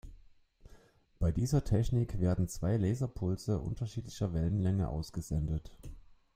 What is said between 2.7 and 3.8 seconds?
Laserpulse